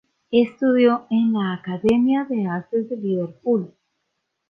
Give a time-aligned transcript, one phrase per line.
[0.31, 3.71] Estudió en la Academia de Artes de Liverpool.